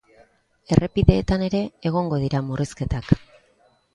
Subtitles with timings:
[0.75, 3.13] Errepideetan ere egongo dira murrizketak.